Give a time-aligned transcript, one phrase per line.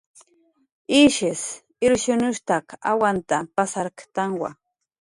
[1.01, 1.43] Ishis
[1.87, 2.65] irshunushstak
[2.95, 4.49] awanta pasarktanwa